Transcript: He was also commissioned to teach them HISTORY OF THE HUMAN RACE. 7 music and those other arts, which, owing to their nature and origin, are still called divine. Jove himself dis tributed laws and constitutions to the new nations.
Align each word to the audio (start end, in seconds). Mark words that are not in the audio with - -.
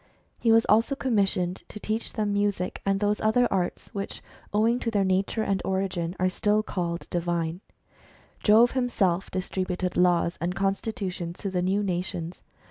He 0.39 0.51
was 0.51 0.65
also 0.65 0.95
commissioned 0.95 1.57
to 1.69 1.79
teach 1.79 2.13
them 2.13 2.33
HISTORY 2.33 2.33
OF 2.33 2.33
THE 2.33 2.39
HUMAN 2.39 2.47
RACE. 2.47 2.55
7 2.55 2.67
music 2.67 2.81
and 2.87 2.99
those 2.99 3.21
other 3.21 3.53
arts, 3.53 3.89
which, 3.93 4.21
owing 4.51 4.79
to 4.79 4.89
their 4.89 5.03
nature 5.03 5.43
and 5.43 5.61
origin, 5.63 6.15
are 6.17 6.27
still 6.27 6.63
called 6.63 7.05
divine. 7.11 7.61
Jove 8.39 8.71
himself 8.71 9.29
dis 9.29 9.47
tributed 9.47 9.95
laws 10.01 10.39
and 10.41 10.55
constitutions 10.55 11.37
to 11.41 11.51
the 11.51 11.61
new 11.61 11.83
nations. 11.83 12.41